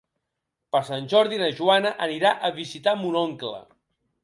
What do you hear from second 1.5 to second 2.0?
Joana